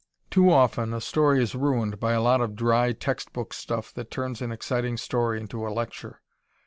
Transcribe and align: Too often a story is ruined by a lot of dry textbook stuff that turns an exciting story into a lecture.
Too 0.31 0.49
often 0.51 0.95
a 0.95 0.99
story 0.99 1.43
is 1.43 1.53
ruined 1.53 1.99
by 1.99 2.13
a 2.13 2.23
lot 2.23 2.41
of 2.41 2.55
dry 2.55 2.91
textbook 2.91 3.53
stuff 3.53 3.93
that 3.93 4.09
turns 4.09 4.41
an 4.41 4.51
exciting 4.51 4.97
story 4.97 5.39
into 5.39 5.67
a 5.67 5.69
lecture. 5.69 6.23